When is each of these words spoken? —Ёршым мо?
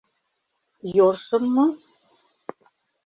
—Ёршым 1.07 1.43
мо? 1.55 1.65